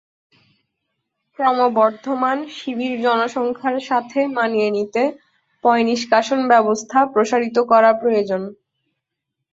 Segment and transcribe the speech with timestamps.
[1.39, 5.03] ক্রমবর্ধমান শিবির জনসংখ্যার সাথে মানিয়ে নিতে
[5.63, 8.41] পয়ঃনিষ্কাশন ব্যবস্থা প্রসারিত করা প্রয়োজন।